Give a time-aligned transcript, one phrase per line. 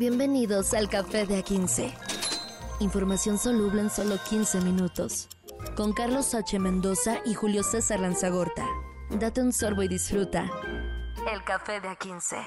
[0.00, 1.92] Bienvenidos al Café de A15.
[2.80, 5.28] Información soluble en solo 15 minutos.
[5.76, 6.58] Con Carlos H.
[6.58, 8.66] Mendoza y Julio César Lanzagorta.
[9.10, 10.50] Date un sorbo y disfruta.
[11.30, 12.42] El Café de A15.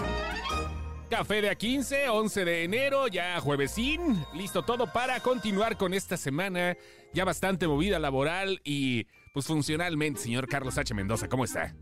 [1.11, 4.25] Café de A15, 11 de enero, ya juevesín.
[4.33, 6.75] Listo todo para continuar con esta semana
[7.13, 10.91] ya bastante movida laboral y pues funcionalmente, señor Carlos H.
[10.95, 11.75] Mendoza, ¿cómo está?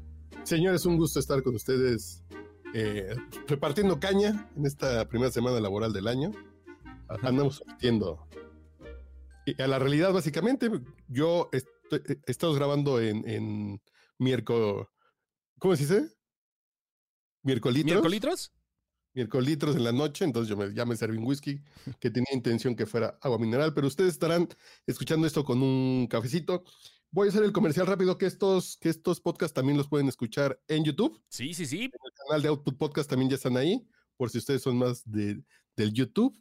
[0.43, 2.21] Señores, un gusto estar con ustedes
[2.73, 3.15] eh,
[3.47, 6.31] repartiendo caña en esta primera semana laboral del año.
[7.07, 8.27] Andamos sortiendo.
[9.45, 10.69] Y a la realidad, básicamente,
[11.07, 13.81] yo estoy, eh, estamos grabando en, en
[14.17, 14.87] miércoles.
[15.59, 16.15] ¿Cómo se dice?
[17.43, 17.85] Miércolitros.
[17.85, 18.51] ¿Miércolitros?
[19.13, 21.61] Miércolitros en la noche, entonces yo me, ya me serví un whisky
[21.99, 24.47] que tenía intención que fuera agua mineral, pero ustedes estarán
[24.87, 26.63] escuchando esto con un cafecito.
[27.13, 30.61] Voy a hacer el comercial rápido que estos, que estos podcasts también los pueden escuchar
[30.69, 31.21] en YouTube.
[31.27, 31.91] Sí, sí, sí.
[32.27, 33.85] Canal de Output Podcast también ya están ahí,
[34.17, 35.43] por si ustedes son más de,
[35.75, 36.37] del YouTube.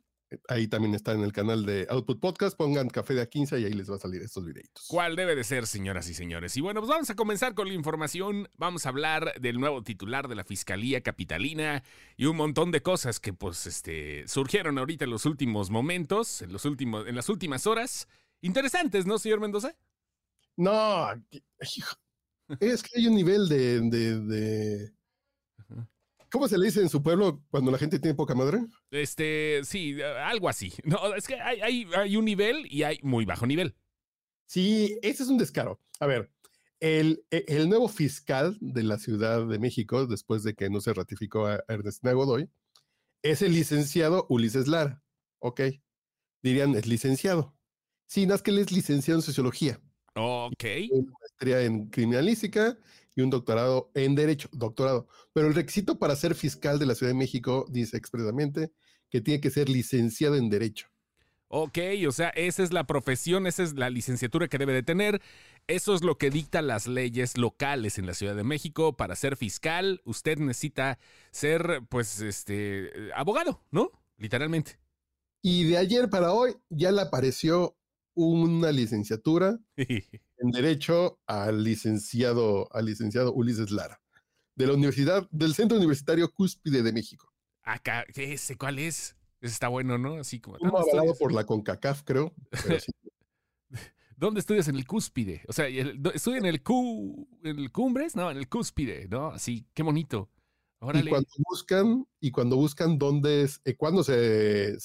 [0.48, 2.56] Ahí también está en el canal de Output Podcast.
[2.56, 4.86] Pongan café de A15 y ahí les va a salir estos videitos.
[4.88, 6.56] ¿Cuál debe de ser, señoras y señores?
[6.56, 8.48] Y bueno, pues vamos a comenzar con la información.
[8.56, 11.82] Vamos a hablar del nuevo titular de la Fiscalía Capitalina
[12.16, 16.52] y un montón de cosas que pues este surgieron ahorita en los últimos momentos, en
[16.52, 18.06] los últimos en las últimas horas.
[18.40, 19.74] Interesantes, ¿no, señor Mendoza?
[20.56, 21.08] No,
[22.60, 24.92] es que hay un nivel de, de, de,
[26.30, 28.60] ¿Cómo se le dice en su pueblo cuando la gente tiene poca madre?
[28.90, 30.72] Este, sí, algo así.
[30.84, 33.74] No, es que hay, hay, hay un nivel y hay muy bajo nivel.
[34.46, 35.80] Sí, ese es un descaro.
[35.98, 36.30] A ver,
[36.80, 40.94] el, e, el, nuevo fiscal de la Ciudad de México, después de que no se
[40.94, 42.48] ratificó a Ernestina Godoy,
[43.22, 45.02] es el licenciado Ulises Lara.
[45.40, 45.60] Ok.
[46.42, 47.56] Dirían, es licenciado.
[48.06, 49.80] Sí, no es que él es licenciado en sociología.
[50.14, 50.64] Ok.
[50.90, 52.78] Una maestría en criminalística
[53.20, 55.06] y un doctorado en derecho, doctorado.
[55.32, 58.72] Pero el requisito para ser fiscal de la Ciudad de México dice expresamente
[59.10, 60.86] que tiene que ser licenciado en derecho.
[61.52, 65.20] Ok, o sea, esa es la profesión, esa es la licenciatura que debe de tener.
[65.66, 68.96] Eso es lo que dictan las leyes locales en la Ciudad de México.
[68.96, 71.00] Para ser fiscal, usted necesita
[71.32, 73.90] ser, pues, este, abogado, ¿no?
[74.16, 74.78] Literalmente.
[75.42, 77.76] Y de ayer para hoy ya le apareció
[78.14, 79.58] una licenciatura
[80.40, 84.00] en Derecho al licenciado, al licenciado Ulises Lara,
[84.54, 87.32] de la Universidad, del Centro Universitario Cúspide de México.
[87.62, 89.16] Acá, ese cuál es?
[89.40, 90.14] Ese está bueno, ¿no?
[90.14, 90.56] Así como.
[90.60, 92.34] Uno avalado por la CONCACAF, creo.
[92.78, 92.92] Sí.
[94.16, 95.42] ¿Dónde estudias en el cúspide?
[95.48, 99.28] O sea, estudia en el Q, en el Cumbres, no, en el cúspide, ¿no?
[99.28, 100.30] Así, qué bonito.
[100.80, 101.06] Órale.
[101.06, 104.76] Y cuando buscan, y cuando buscan dónde es, eh, cuándo se,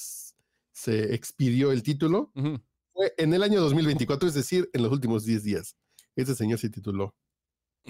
[0.72, 2.62] se expidió el título, uh -huh
[2.96, 5.76] fue en el año 2024, es decir, en los últimos 10 días.
[6.16, 7.14] Este señor se tituló.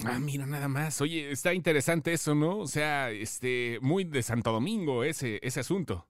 [0.03, 1.01] Ah, mira, nada más.
[1.01, 2.59] Oye, está interesante eso, ¿no?
[2.59, 6.07] O sea, este, muy de Santo Domingo ese, ese asunto,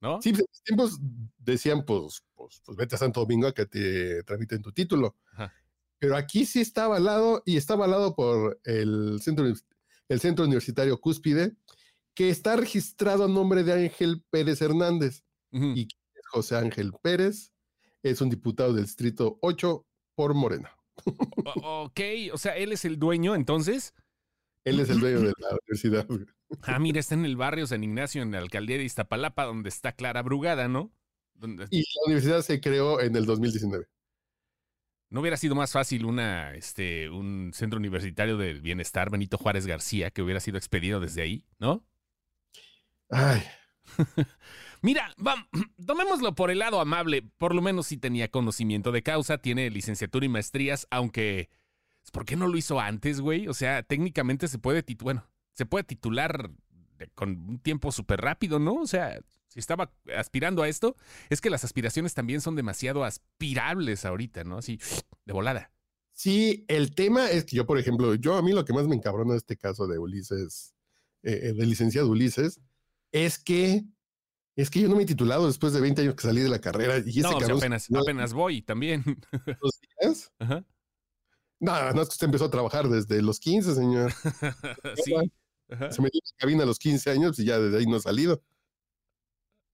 [0.00, 0.20] ¿no?
[0.20, 1.00] Sí, pues, en los tiempos
[1.38, 5.16] decían, pues, pues, pues, vete a Santo Domingo a que te tramiten tu título.
[5.32, 5.54] Ajá.
[5.98, 9.46] Pero aquí sí está avalado y está avalado por el centro,
[10.08, 11.56] el centro universitario Cúspide,
[12.14, 15.22] que está registrado a nombre de Ángel Pérez Hernández.
[15.52, 15.76] Uh -huh.
[15.76, 15.88] Y
[16.30, 17.52] José Ángel Pérez
[18.02, 20.74] es un diputado del distrito 8 por Morena.
[21.62, 22.00] Ok,
[22.32, 23.94] o sea, él es el dueño entonces.
[24.64, 26.06] Él es el dueño de la universidad.
[26.62, 29.92] Ah, mira, está en el barrio San Ignacio, en la alcaldía de Iztapalapa, donde está
[29.92, 30.92] Clara Brugada, ¿no?
[31.34, 31.66] Donde...
[31.70, 33.86] Y la universidad se creó en el 2019.
[35.08, 40.10] ¿No hubiera sido más fácil una, este, un centro universitario del bienestar, Benito Juárez García,
[40.10, 41.84] que hubiera sido expedido desde ahí, ¿no?
[43.08, 43.42] Ay.
[44.82, 45.46] Mira, vamos,
[45.86, 47.22] tomémoslo por el lado amable.
[47.38, 51.48] Por lo menos sí tenía conocimiento de causa, tiene licenciatura y maestrías, aunque.
[52.12, 53.46] ¿Por qué no lo hizo antes, güey?
[53.46, 56.50] O sea, técnicamente se puede, bueno, se puede titular
[57.14, 58.74] con un tiempo súper rápido, ¿no?
[58.74, 60.96] O sea, si estaba aspirando a esto,
[61.28, 64.58] es que las aspiraciones también son demasiado aspirables ahorita, ¿no?
[64.58, 64.78] Así,
[65.26, 65.72] de volada.
[66.12, 68.96] Sí, el tema es que yo, por ejemplo, yo a mí lo que más me
[68.96, 70.74] encabrona de este caso de Ulises,
[71.22, 72.60] eh, del licenciado Ulises,
[73.12, 73.84] es que
[74.56, 76.60] es que yo no me he titulado después de 20 años que salí de la
[76.60, 76.98] carrera.
[76.98, 79.04] Y no, cabrón, apenas, no, apenas voy también.
[79.62, 80.32] ¿Los días?
[80.38, 80.64] Ajá.
[81.60, 84.12] No, no es que usted empezó a trabajar desde los 15, señor.
[85.04, 85.14] sí.
[85.70, 85.92] Ajá.
[85.92, 88.00] Se metió en la cabina a los 15 años y ya desde ahí no ha
[88.00, 88.42] salido.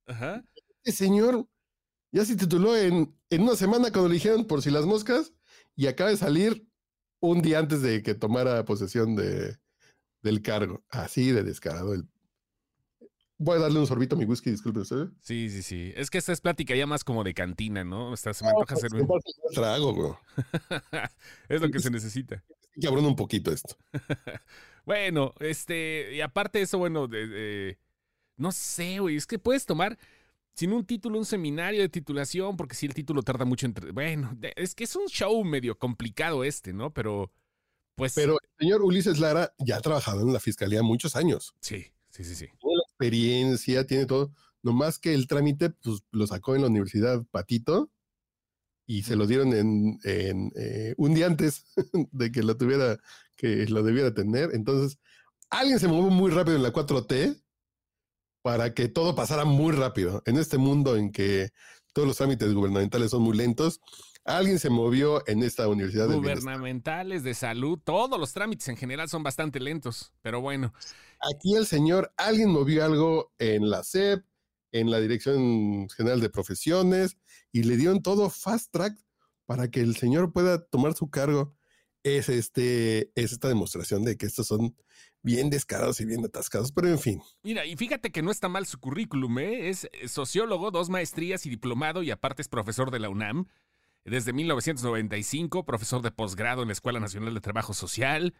[0.06, 0.44] Ajá.
[0.84, 1.48] Este señor
[2.12, 5.32] ya se tituló en, en una semana cuando le dijeron por si las moscas
[5.74, 6.68] y acaba de salir
[7.20, 9.58] un día antes de que tomara posesión de,
[10.22, 10.84] del cargo.
[10.90, 12.08] Así de descarado el
[13.38, 15.08] Voy a darle un sorbito a mi whisky, disculpe usted.
[15.20, 15.92] Sí, sí, sí.
[15.94, 18.14] Es que esta es plática ya más como de cantina, ¿no?
[18.14, 20.12] Esta se me antoja no, hacer un trago, güey.
[21.48, 22.42] es lo que se necesita.
[22.80, 23.76] Cabrón un poquito esto.
[24.86, 27.78] bueno, este, y aparte de eso, bueno, de, de,
[28.36, 29.98] no sé, güey, es que puedes tomar
[30.54, 33.90] sin un título, un seminario de titulación, porque si el título tarda mucho entre...
[33.92, 36.94] Bueno, es que es un show medio complicado este, ¿no?
[36.94, 37.30] Pero,
[37.94, 38.14] pues...
[38.14, 41.54] Pero el señor Ulises Lara ya ha trabajado en la fiscalía muchos años.
[41.60, 42.48] Sí, sí, sí, sí.
[42.98, 44.32] Experiencia, tiene todo.
[44.62, 47.90] Nomás que el trámite, pues lo sacó en la Universidad Patito
[48.86, 51.66] y se lo dieron en, eh, un día antes
[52.12, 52.98] de que lo tuviera,
[53.36, 54.50] que lo debiera tener.
[54.54, 54.98] Entonces,
[55.50, 57.42] alguien se movió muy rápido en la 4T
[58.42, 60.22] para que todo pasara muy rápido.
[60.24, 61.50] En este mundo en que
[61.92, 63.80] todos los trámites gubernamentales son muy lentos,
[64.26, 66.08] alguien se movió en esta universidad.
[66.08, 70.74] Gubernamentales, de salud, todos los trámites en general son bastante lentos, pero bueno.
[71.32, 74.24] Aquí el señor, alguien movió algo en la SEP,
[74.72, 77.16] en la Dirección General de Profesiones,
[77.52, 78.98] y le dieron todo fast track
[79.46, 81.54] para que el señor pueda tomar su cargo.
[82.02, 84.76] Es, este, es esta demostración de que estos son
[85.22, 87.20] bien descarados y bien atascados, pero en fin.
[87.42, 89.70] Mira, y fíjate que no está mal su currículum, ¿eh?
[89.70, 93.48] Es sociólogo, dos maestrías y diplomado y aparte es profesor de la UNAM.
[94.06, 98.34] Desde 1995, profesor de posgrado en la Escuela Nacional de Trabajo Social,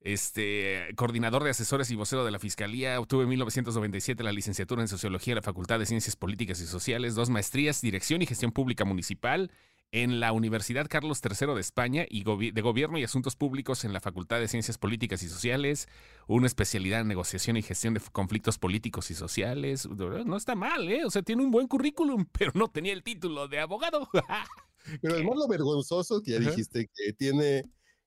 [0.00, 4.86] este, coordinador de asesores y vocero de la Fiscalía, obtuvo en 1997 la licenciatura en
[4.86, 8.84] Sociología en la Facultad de Ciencias Políticas y Sociales, dos maestrías, Dirección y Gestión Pública
[8.84, 9.50] Municipal
[9.90, 12.22] en la Universidad Carlos III de España y
[12.52, 15.88] de Gobierno y Asuntos Públicos en la Facultad de Ciencias Políticas y Sociales,
[16.28, 19.88] una especialidad en negociación y gestión de conflictos políticos y sociales.
[19.88, 21.04] No está mal, ¿eh?
[21.04, 24.08] O sea, tiene un buen currículum, pero no tenía el título de abogado.
[25.00, 27.64] pero además lo vergonzoso que ya dijiste que tiene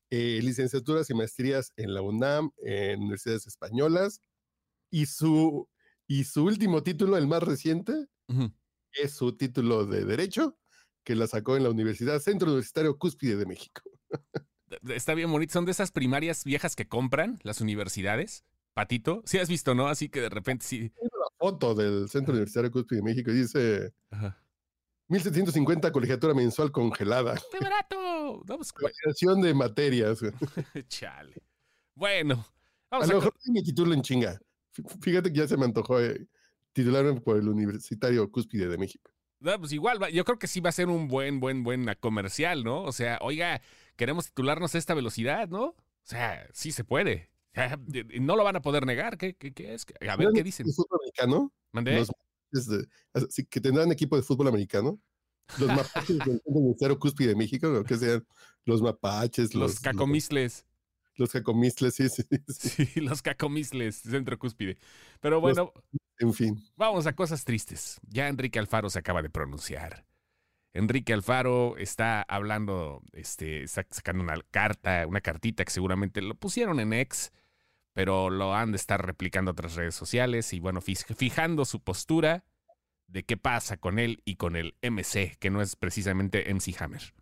[0.10, 4.22] eh, licenciaturas y maestrías en la UNAM, en universidades españolas,
[4.90, 5.70] y su,
[6.08, 7.94] y su último título, el más reciente,
[8.94, 10.58] es su título de Derecho
[11.04, 13.82] que la sacó en la Universidad Centro Universitario Cúspide de México.
[14.90, 15.54] Está bien bonito.
[15.54, 18.46] Son de esas primarias viejas que compran las universidades.
[18.74, 19.88] Patito, sí has visto, ¿no?
[19.88, 20.92] Así que de repente sí.
[21.02, 23.94] la foto del Centro Universitario Cúspide de México y dice
[25.12, 27.36] 1750 colegiatura mensual congelada.
[27.52, 28.42] ¡Qué barato!
[28.46, 28.74] Vamos
[29.42, 30.20] de materias.
[30.88, 31.36] Chale.
[31.94, 32.46] Bueno,
[32.90, 34.40] vamos a lo mejor mi título en chinga.
[35.02, 36.26] Fíjate que ya se me antojó eh,
[36.72, 39.12] titularme por el Universitario Cúspide de México.
[39.42, 42.64] No, pues igual, yo creo que sí va a ser un buen, buen, buen comercial,
[42.64, 42.84] ¿no?
[42.84, 43.62] O sea, oiga,
[43.98, 45.64] queremos titularnos a esta velocidad, ¿no?
[45.64, 47.30] O sea, sí se puede.
[48.22, 49.18] No lo van a poder negar.
[49.18, 49.86] ¿Qué, qué, qué es?
[50.08, 50.68] A ver qué dicen.
[50.72, 51.02] fútbol
[52.52, 52.88] ¿Mandé?
[53.50, 55.00] que tendrán equipo de fútbol americano.
[55.58, 55.68] Los
[56.08, 58.26] mapaches del Ministerio Cúspide de México, que sean
[58.66, 60.66] los mapaches, los, los cacomisles.
[61.16, 62.86] Los, cacomisles, sí, sí, sí.
[62.88, 64.78] Sí, los cacomisles, centro cúspide.
[65.20, 65.74] Pero bueno,
[66.20, 66.64] en fin.
[66.76, 68.00] Vamos a cosas tristes.
[68.08, 70.06] Ya Enrique Alfaro se acaba de pronunciar.
[70.74, 76.94] Enrique Alfaro está hablando, este, sacando una carta, una cartita que seguramente lo pusieron en
[76.94, 77.34] ex,
[77.94, 82.46] pero lo han de estar replicando a otras redes sociales y bueno, fijando su postura
[83.08, 87.14] de qué pasa con él y con el MC, que no es precisamente MC Hammer.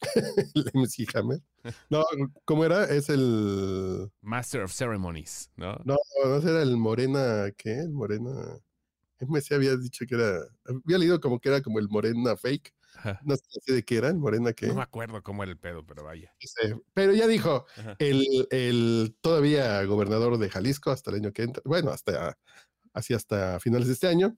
[0.54, 1.40] el MC Hammer.
[1.90, 2.04] No,
[2.44, 2.84] ¿cómo era?
[2.84, 5.78] Es el Master of Ceremonies, ¿no?
[5.84, 7.80] No, no era el Morena, ¿qué?
[7.80, 8.58] El Morena.
[9.20, 12.72] MC había dicho que era, había leído como que era como el Morena fake.
[13.22, 14.66] No sé de qué era, el Morena que.
[14.66, 16.32] No me acuerdo cómo era el pedo, pero vaya.
[16.94, 17.66] pero ya dijo,
[17.98, 22.38] el, el, todavía gobernador de Jalisco hasta el año que entra, bueno, hasta
[22.92, 24.36] así hasta finales de este año,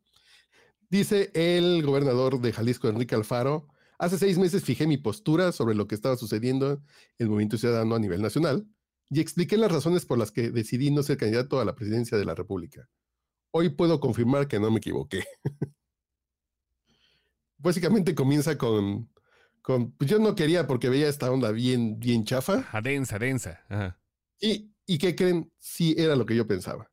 [0.90, 3.68] dice el gobernador de Jalisco, Enrique Alfaro,
[4.00, 6.80] Hace seis meses fijé mi postura sobre lo que estaba sucediendo en
[7.18, 8.66] el movimiento ciudadano a nivel nacional
[9.10, 12.24] y expliqué las razones por las que decidí no ser candidato a la presidencia de
[12.24, 12.88] la República.
[13.50, 15.24] Hoy puedo confirmar que no me equivoqué.
[17.62, 19.10] Básicamente comienza con,
[19.62, 22.68] con pues yo no quería porque veía esta onda bien, bien chafa.
[22.72, 23.64] A densa, densa.
[24.40, 25.52] Y, y ¿qué creen?
[25.58, 26.90] Sí era lo que yo pensaba.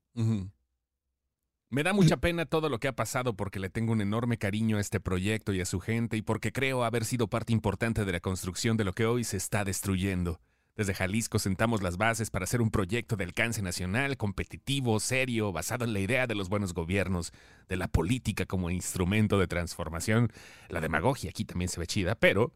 [1.70, 4.78] Me da mucha pena todo lo que ha pasado porque le tengo un enorme cariño
[4.78, 8.12] a este proyecto y a su gente y porque creo haber sido parte importante de
[8.12, 10.40] la construcción de lo que hoy se está destruyendo.
[10.78, 15.86] Desde Jalisco sentamos las bases para hacer un proyecto de alcance nacional, competitivo, serio, basado
[15.86, 17.34] en la idea de los buenos gobiernos,
[17.68, 20.32] de la política como instrumento de transformación.
[20.70, 22.54] La demagogia aquí también se ve chida, pero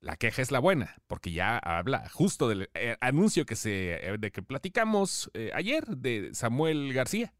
[0.00, 4.18] la queja es la buena, porque ya habla justo del eh, anuncio que se, eh,
[4.20, 7.34] de que platicamos eh, ayer de Samuel García.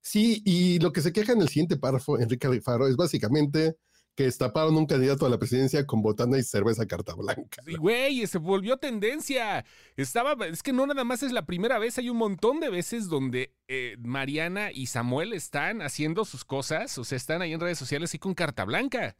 [0.00, 3.76] Sí, y lo que se queja en el siguiente párrafo, Enrique Alfaro, es básicamente
[4.14, 7.62] que estaparon un candidato a la presidencia con botana y cerveza carta blanca.
[7.64, 9.64] Sí, güey, se volvió tendencia.
[9.96, 13.08] Estaba, es que no nada más es la primera vez, hay un montón de veces
[13.08, 17.78] donde eh, Mariana y Samuel están haciendo sus cosas, o sea, están ahí en redes
[17.78, 19.16] sociales y con carta blanca.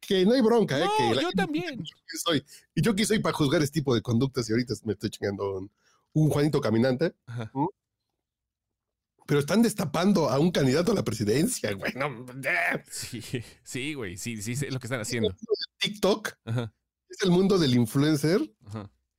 [0.00, 0.86] Que no hay bronca, ¿eh?
[0.96, 1.84] Que yo también.
[2.24, 2.44] soy,
[2.74, 5.68] y yo aquí soy para juzgar este tipo de conductas y ahorita me estoy chingando
[6.12, 7.14] un, Juanito caminante.
[9.28, 11.92] Pero están destapando a un candidato a la presidencia, güey.
[12.90, 13.20] sí,
[13.62, 15.36] sí, güey, sí, sí, es lo que están haciendo.
[15.80, 16.32] TikTok
[17.10, 18.40] es el mundo del influencer.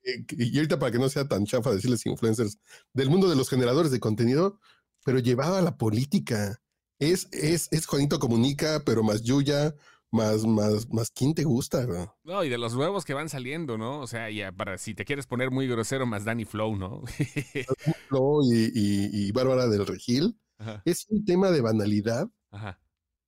[0.01, 2.57] Eh, y ahorita para que no sea tan chafa decirles influencers,
[2.91, 4.59] del mundo de los generadores de contenido,
[5.05, 6.59] pero llevado a la política.
[6.97, 9.75] Es, es, es Juanito Comunica, pero más Yuya,
[10.11, 11.85] más, más, más quién te gusta,
[12.23, 13.99] No, y de los nuevos que van saliendo, ¿no?
[13.99, 17.03] O sea, ya para si te quieres poner muy grosero, más Danny Flow, ¿no?
[18.09, 20.39] Flow y, y, Bárbara del Regil.
[20.83, 22.27] Es un tema de banalidad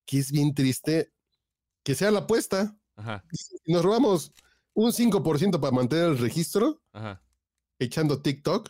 [0.05, 1.13] que es bien triste
[1.83, 2.77] que sea la apuesta.
[3.65, 4.31] Y nos robamos
[4.73, 6.81] un 5% para mantener el registro,
[7.79, 8.69] echando TikTok,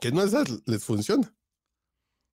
[0.00, 1.32] que no esas les funciona.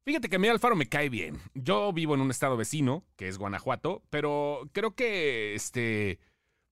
[0.06, 1.40] Fíjate que a mí Alfaro me cae bien.
[1.54, 6.20] Yo vivo en un estado vecino, que es Guanajuato, pero creo que este.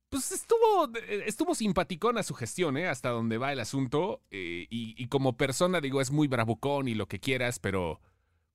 [0.09, 0.91] Pues estuvo,
[1.25, 2.89] estuvo simpaticón a su gestión, ¿eh?
[2.89, 4.21] Hasta donde va el asunto.
[4.29, 8.01] Eh, y, como persona, digo, es muy bravucón y lo que quieras, pero.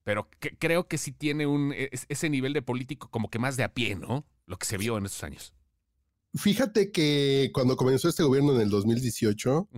[0.04, 0.28] Pero
[0.60, 3.96] creo que sí tiene un, ese nivel de político como que más de a pie,
[3.96, 4.24] ¿no?
[4.44, 5.52] Lo que se vio en estos años.
[6.34, 9.68] Fíjate que cuando comenzó este gobierno en el 2018,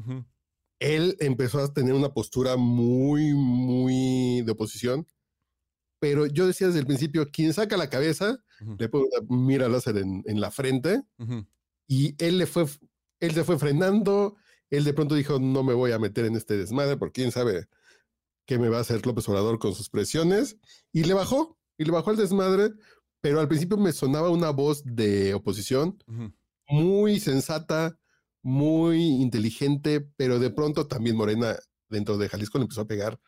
[0.79, 5.07] él empezó a tener una postura muy, muy de oposición.
[6.01, 8.39] Pero yo decía desde el principio, quien saca la cabeza,
[8.79, 11.03] le pone una mira láser en, la frente
[11.89, 12.67] y él le fue,
[13.21, 14.37] él se fue frenando.
[14.71, 17.69] Él de pronto dijo, no me voy a meter en este desmadre porque quién sabe
[18.47, 20.57] qué me va a hacer López Obrador con sus presiones.
[20.93, 22.71] Y le bajó, y le bajó el desmadre.
[23.21, 25.99] Pero al principio me sonaba una voz de oposición
[26.69, 27.99] muy sensata,
[28.49, 31.55] muy inteligente, pero de pronto también Morena
[31.91, 33.21] dentro de Jalisco le empezó a pegar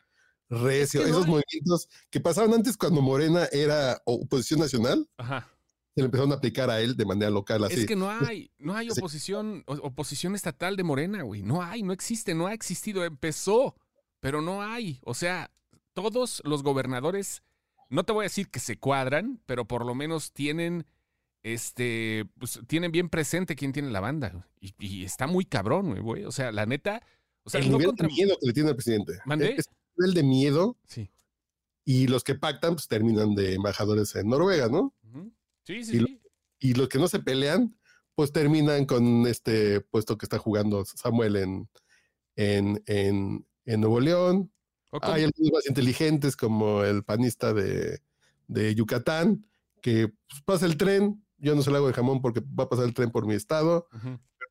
[0.49, 1.05] recio.
[1.05, 6.71] Esos movimientos que pasaban antes cuando Morena era oposición nacional, se le empezaron a aplicar
[6.71, 7.63] a él de manera local.
[7.63, 7.81] Así.
[7.81, 11.43] Es que no hay, no hay oposición, oposición estatal de Morena, güey.
[11.43, 13.05] No hay, no existe, no ha existido.
[13.05, 13.75] Empezó,
[14.21, 14.99] pero no hay.
[15.03, 15.51] O sea,
[15.93, 17.43] todos los gobernadores,
[17.89, 20.87] no te voy a decir que se cuadran, pero por lo menos tienen
[21.43, 24.47] este, pues tienen bien presente quién tiene la banda.
[24.59, 26.23] Y, está muy cabrón, güey.
[26.23, 27.01] O sea, la neta.
[27.43, 29.19] O sea, el nivel de miedo que le tiene el presidente.
[29.25, 29.55] ¿Mandé?
[29.57, 30.77] Es el nivel de miedo.
[30.85, 31.09] Sí.
[31.83, 34.93] Y los que pactan, pues terminan de embajadores en Noruega, ¿no?
[35.63, 36.21] Sí, sí, y, sí.
[36.59, 37.75] Y los que no se pelean,
[38.15, 41.69] pues terminan con este puesto que está jugando Samuel en,
[42.35, 44.51] en, en, en Nuevo León.
[45.01, 48.01] Hay algunos más inteligentes, como el panista de,
[48.47, 49.45] de Yucatán,
[49.81, 52.69] que pues, pasa el tren, yo no se lo hago de jamón porque va a
[52.69, 53.87] pasar el tren por mi estado.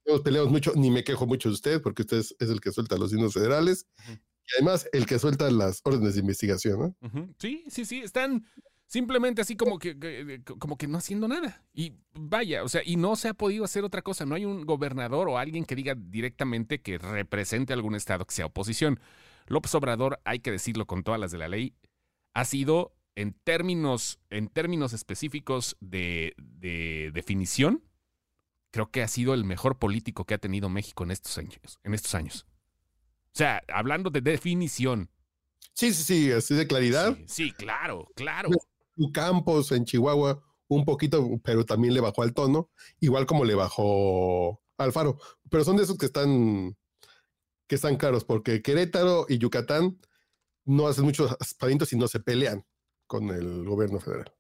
[0.07, 2.97] Nos peleamos mucho, ni me quejo mucho de usted porque usted es, el que suelta
[2.97, 3.87] los dinos federales.
[4.09, 7.35] Y además el que suelta las órdenes de investigación, ¿no?
[7.39, 8.45] Sí, sí, sí, están
[8.87, 11.65] simplemente así como que, como que no haciendo nada.
[11.73, 14.27] Y vaya, o sea, y no se ha podido hacer otra cosa.
[14.27, 18.47] No hay un gobernador o alguien que diga directamente que represente algún estado que sea
[18.47, 18.99] oposición.
[19.47, 21.75] López Obrador, hay que decirlo con todas las de la ley,
[22.35, 26.35] ha sido en términos, en términos específicos de,
[27.13, 27.85] definición,
[28.71, 31.79] creo que ha sido el mejor político que ha tenido México en estos años.
[31.85, 32.47] En estos años.
[33.27, 35.11] O sea, hablando de definición.
[35.75, 37.17] Sí, sí, sí, así de claridad.
[37.27, 38.49] Sí, claro, claro.
[39.13, 44.63] Campos en Chihuahua, un poquito, pero también le bajó al tono, igual como le bajó
[44.79, 45.19] Alfaro.
[45.51, 46.75] Pero son de esos que están,
[47.67, 49.99] que están claros, porque Querétaro y Yucatán
[50.65, 52.65] no hacen muchos aspavientos y no se pelean
[53.11, 54.33] con el gobierno federal.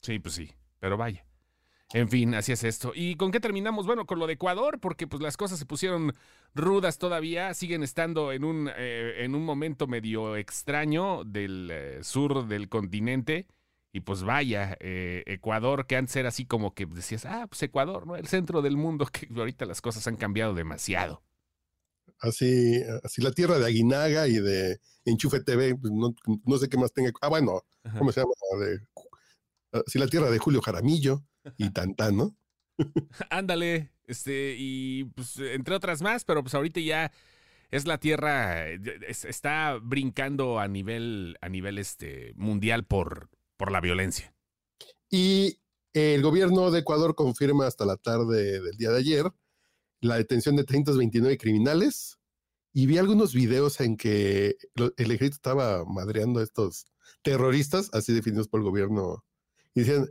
[0.00, 1.26] Sí, pues sí, pero vaya.
[1.92, 2.92] En fin, así es esto.
[2.94, 3.84] ¿Y con qué terminamos?
[3.84, 6.14] Bueno, con lo de Ecuador, porque pues las cosas se pusieron
[6.54, 12.46] rudas todavía, siguen estando en un, eh, en un momento medio extraño del eh, sur
[12.46, 13.48] del continente.
[13.92, 18.06] Y pues vaya, eh, Ecuador, que antes era así como que decías, ah, pues Ecuador,
[18.06, 18.14] ¿no?
[18.14, 21.24] El centro del mundo, que ahorita las cosas han cambiado demasiado.
[22.24, 26.92] Así, así la tierra de Aguinaga y de Enchufe TV, pues no, sé qué más
[26.92, 27.12] tenga.
[27.20, 27.62] Ah, bueno,
[27.98, 28.32] ¿cómo se llama?
[29.86, 31.22] así la tierra de Julio Jaramillo
[31.58, 32.36] y Tantán, ¿no?
[33.30, 37.12] Ándale, este, y pues entre otras más, pero pues ahorita ya
[37.70, 44.32] es la tierra, está brincando a nivel, a nivel este, mundial por, por la violencia.
[45.10, 45.58] Y
[45.92, 49.32] el gobierno de Ecuador confirma hasta la tarde del día de ayer
[50.04, 52.18] la detención de 329 criminales
[52.72, 56.86] y vi algunos videos en que el ejército estaba madreando a estos
[57.22, 59.24] terroristas, así definidos por el gobierno,
[59.74, 60.10] y decían,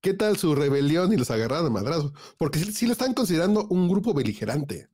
[0.00, 1.12] ¿qué tal su rebelión?
[1.12, 4.88] Y los agarraron a madrazos, porque sí, lo están considerando un grupo beligerante,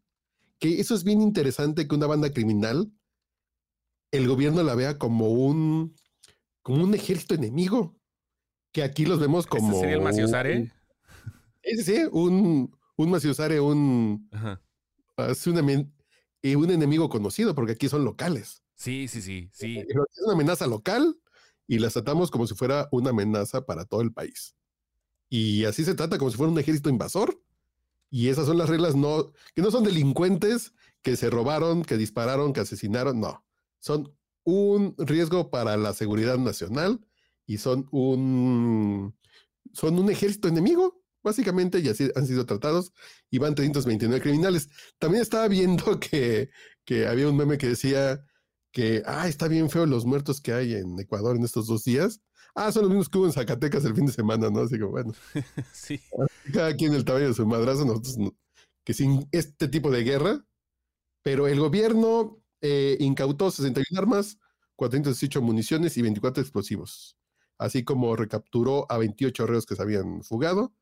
[0.59, 2.93] que eso es bien interesante que una banda criminal,
[4.11, 5.95] el gobierno la vea como un,
[6.63, 7.97] como un ejército enemigo,
[8.73, 9.79] que aquí los vemos como...
[9.79, 10.73] sería el Maciosare?
[11.63, 13.13] Sí, sí, un, un
[13.61, 14.29] un,
[15.51, 15.95] un,
[16.57, 18.63] un enemigo conocido, porque aquí son locales.
[18.75, 19.79] Sí, sí, sí, sí.
[19.79, 21.17] Es una amenaza local
[21.67, 24.55] y las tratamos como si fuera una amenaza para todo el país.
[25.29, 27.41] Y así se trata como si fuera un ejército invasor.
[28.11, 30.73] Y esas son las reglas no, que no son delincuentes
[31.03, 33.45] que se robaron, que dispararon, que asesinaron, no.
[33.81, 37.05] Son un riesgo para la seguridad nacional
[37.47, 39.17] y son un,
[39.73, 40.94] son un ejército enemigo,
[41.25, 42.93] básicamente, y así han sido tratados,
[43.31, 44.69] y van 329 criminales.
[44.99, 46.51] También estaba viendo que,
[46.85, 48.25] que había un meme que decía
[48.71, 52.21] que, ah, está bien feo los muertos que hay en Ecuador en estos dos días.
[52.55, 54.61] Ah, son los mismos que hubo en Zacatecas el fin de semana, ¿no?
[54.61, 55.13] Así que bueno.
[55.73, 56.01] sí.
[56.53, 58.17] Cada quien el tamaño de su madrazo, nosotros
[58.85, 60.45] que sin este tipo de guerra,
[61.23, 64.39] pero el gobierno eh, incautó 61 armas,
[64.77, 67.17] 418 municiones y 24 explosivos,
[67.59, 70.75] así como recapturó a 28 reos que se habían fugado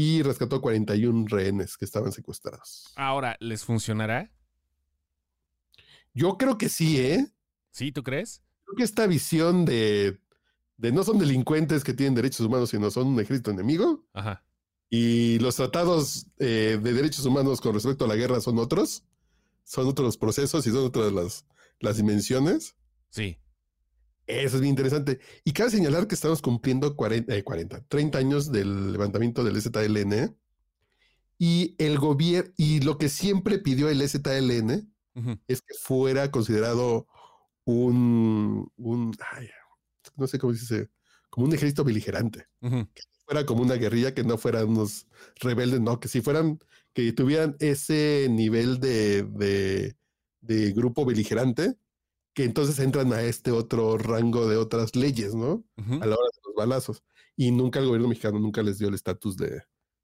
[0.00, 2.90] y rescató 41 rehenes que estaban secuestrados.
[2.96, 4.32] Ahora, ¿les funcionará?
[6.14, 7.30] Yo creo que sí, ¿eh?
[7.70, 8.42] ¿Sí, tú crees?
[8.64, 10.18] Creo que esta visión de,
[10.78, 14.06] de no son delincuentes que tienen derechos humanos, sino son un ejército enemigo.
[14.14, 14.42] Ajá.
[14.88, 19.04] Y los tratados eh, de derechos humanos con respecto a la guerra son otros.
[19.64, 21.44] Son otros procesos y son otras las,
[21.78, 22.74] las dimensiones.
[23.10, 23.38] Sí.
[24.30, 25.18] Eso es bien interesante.
[25.44, 30.36] Y cabe señalar que estamos cumpliendo 40, 40 30 años del levantamiento del ZLN.
[31.38, 34.92] Y el gobierno, y lo que siempre pidió el ZLN
[35.48, 37.06] es que fuera considerado
[37.64, 39.16] un, un
[40.16, 40.90] no sé cómo dice,
[41.28, 42.46] como un ejército beligerante.
[42.60, 45.06] Que fuera como una guerrilla, que no fueran unos
[45.36, 46.60] rebeldes, no, que si fueran,
[46.92, 49.96] que tuvieran ese nivel de, de,
[50.40, 51.76] de grupo beligerante,
[52.34, 55.64] que entonces entran a este otro rango de otras leyes, ¿no?
[55.76, 57.02] A la hora de los balazos.
[57.36, 59.62] Y nunca el gobierno mexicano nunca les dio el estatus de,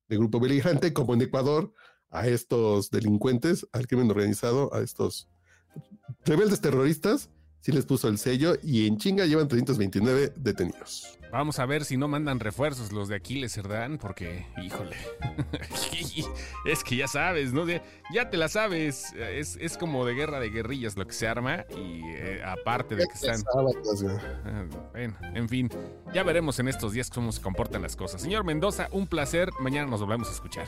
[0.08, 1.72] de grupo beligerante, como en Ecuador,
[2.10, 5.28] a estos delincuentes, al crimen organizado, a estos
[6.24, 7.30] rebeldes terroristas,
[7.60, 11.18] sí les puso el sello y en chinga llevan 329 detenidos.
[11.36, 14.96] Vamos a ver si no mandan refuerzos los de Aquiles Cerdán, porque, híjole,
[16.64, 17.66] es que ya sabes, ¿no?
[18.10, 22.00] Ya te la sabes, es, como de guerra de guerrillas lo que se arma y
[22.06, 23.42] eh, aparte de que están...
[23.54, 25.68] Ah, bueno, en fin,
[26.14, 28.22] ya veremos en estos días cómo se comportan las cosas.
[28.22, 30.66] Señor Mendoza, un placer, mañana nos volvemos a escuchar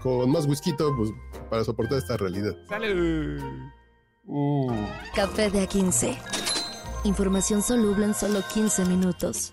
[0.00, 1.10] con más whisky pues,
[1.50, 2.52] para soportar esta realidad.
[2.68, 3.42] ¡Sale!
[4.26, 4.70] Uh.
[5.16, 6.16] Café de A15.
[7.02, 9.52] Información soluble en solo 15 minutos.